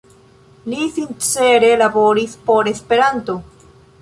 Li 0.71 0.87
sincere 0.95 1.71
laboris 1.83 2.35
por 2.49 2.67
Esperanto. 2.73 3.41